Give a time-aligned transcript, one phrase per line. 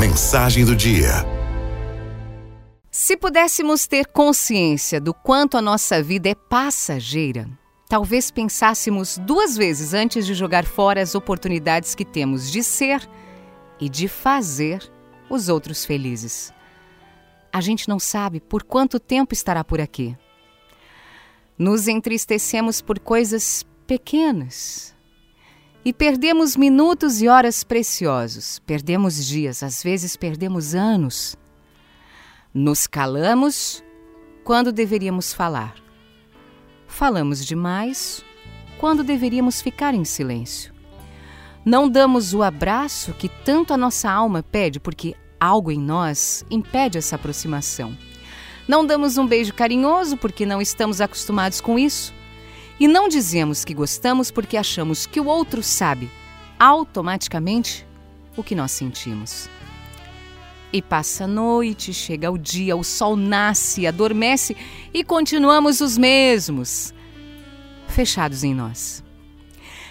[0.00, 1.10] Mensagem do dia.
[2.90, 7.46] Se pudéssemos ter consciência do quanto a nossa vida é passageira,
[7.86, 13.06] talvez pensássemos duas vezes antes de jogar fora as oportunidades que temos de ser
[13.78, 14.90] e de fazer
[15.28, 16.50] os outros felizes.
[17.52, 20.16] A gente não sabe por quanto tempo estará por aqui.
[21.58, 24.98] Nos entristecemos por coisas pequenas
[25.84, 31.36] e perdemos minutos e horas preciosos, perdemos dias, às vezes perdemos anos.
[32.52, 33.82] Nos calamos
[34.44, 35.74] quando deveríamos falar.
[36.86, 38.22] Falamos demais
[38.78, 40.74] quando deveríamos ficar em silêncio.
[41.64, 46.98] Não damos o abraço que tanto a nossa alma pede, porque algo em nós impede
[46.98, 47.96] essa aproximação.
[48.66, 52.12] Não damos um beijo carinhoso porque não estamos acostumados com isso.
[52.80, 56.10] E não dizemos que gostamos porque achamos que o outro sabe
[56.58, 57.86] automaticamente
[58.34, 59.50] o que nós sentimos.
[60.72, 64.56] E passa a noite, chega o dia, o sol nasce, adormece
[64.94, 66.94] e continuamos os mesmos,
[67.86, 69.04] fechados em nós.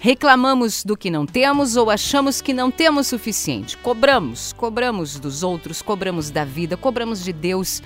[0.00, 3.76] Reclamamos do que não temos ou achamos que não temos suficiente.
[3.76, 7.80] Cobramos, cobramos dos outros, cobramos da vida, cobramos de Deus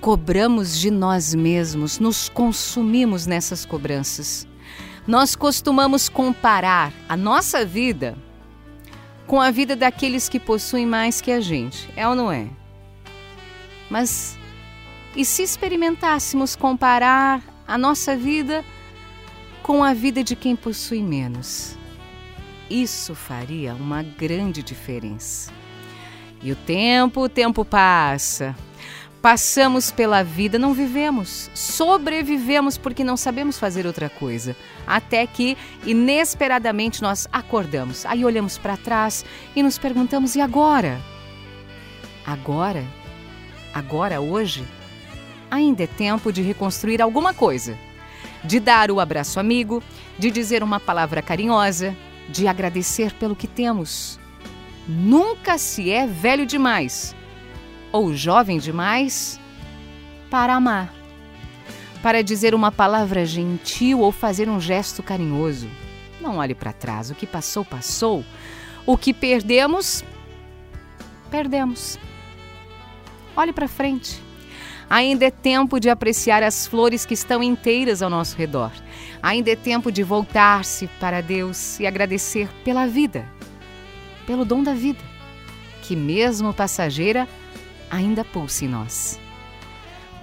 [0.00, 4.46] cobramos de nós mesmos, nos consumimos nessas cobranças.
[5.06, 8.16] Nós costumamos comparar a nossa vida
[9.26, 12.48] com a vida daqueles que possuem mais que a gente, é ou não é?
[13.90, 14.38] Mas
[15.16, 18.64] e se experimentássemos comparar a nossa vida
[19.62, 21.76] com a vida de quem possui menos?
[22.70, 25.50] Isso faria uma grande diferença.
[26.42, 28.54] E o tempo, o tempo passa.
[29.20, 34.54] Passamos pela vida, não vivemos, sobrevivemos porque não sabemos fazer outra coisa.
[34.86, 38.06] Até que, inesperadamente, nós acordamos.
[38.06, 39.24] Aí olhamos para trás
[39.56, 41.00] e nos perguntamos: e agora?
[42.24, 42.84] Agora?
[43.74, 44.64] Agora, hoje?
[45.50, 47.76] Ainda é tempo de reconstruir alguma coisa.
[48.44, 49.82] De dar o abraço amigo,
[50.16, 51.96] de dizer uma palavra carinhosa,
[52.28, 54.20] de agradecer pelo que temos.
[54.86, 57.17] Nunca se é velho demais
[57.92, 59.40] ou jovem demais
[60.30, 60.92] para amar,
[62.02, 65.68] para dizer uma palavra gentil ou fazer um gesto carinhoso.
[66.20, 68.24] Não olhe para trás, o que passou, passou.
[68.84, 70.04] O que perdemos,
[71.30, 71.98] perdemos.
[73.36, 74.22] Olhe para frente.
[74.90, 78.72] Ainda é tempo de apreciar as flores que estão inteiras ao nosso redor.
[79.22, 83.26] Ainda é tempo de voltar-se para Deus e agradecer pela vida,
[84.26, 85.00] pelo dom da vida,
[85.82, 87.28] que mesmo passageira
[87.90, 89.18] ainda pulsa em nós.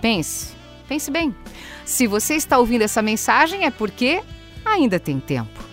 [0.01, 0.53] Pense,
[0.87, 1.35] pense bem.
[1.83, 4.21] Se você está ouvindo essa mensagem é porque
[4.63, 5.63] ainda tem tempo.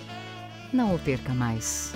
[0.72, 1.92] Não o perca mais.